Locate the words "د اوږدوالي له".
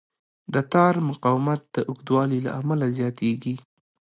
1.75-2.51